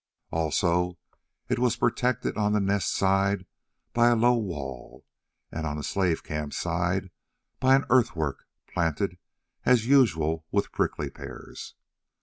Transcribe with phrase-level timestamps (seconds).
[0.31, 0.97] Also
[1.47, 3.45] it was protected on the Nest side
[3.93, 5.05] by a low wall,
[5.51, 7.11] and on the slave camp side
[7.59, 9.19] by an earthwork, planted
[9.63, 11.75] as usual with prickly pears.